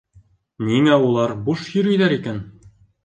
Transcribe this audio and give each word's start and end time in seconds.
Ниңә 0.69 0.97
улар 1.09 1.35
буш 1.49 1.67
йөрөйҙәр 1.75 2.17
икән? 2.17 2.45